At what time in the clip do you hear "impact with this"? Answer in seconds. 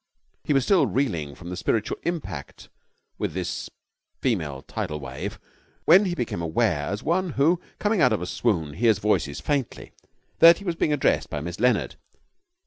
2.01-3.69